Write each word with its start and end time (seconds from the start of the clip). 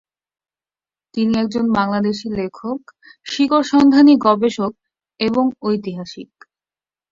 তিনি 1.13 1.33
একজন 1.37 1.65
বাংলাদেশী 1.71 2.27
লেখক, 2.39 2.79
শিকড় 3.25 3.65
সন্ধানী 3.71 4.13
গবেষক 4.25 4.73
এবং 5.19 5.45
ঐতিহাসিক। 5.61 6.31